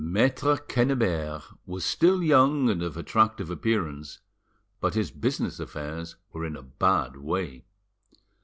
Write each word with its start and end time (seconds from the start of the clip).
Maitre 0.03 0.57
Quennebert 0.57 1.43
was 1.67 1.85
still 1.85 2.23
young 2.23 2.71
and 2.71 2.81
of 2.81 2.97
attractive 2.97 3.51
appearance, 3.51 4.17
but 4.79 4.95
his 4.95 5.11
business 5.11 5.59
affairs 5.59 6.15
were 6.33 6.43
in 6.43 6.55
a 6.55 6.63
bad 6.63 7.17
way. 7.17 7.65